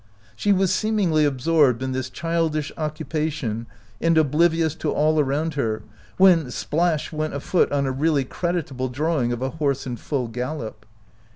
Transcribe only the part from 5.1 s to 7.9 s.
around her, when— splash went a foot on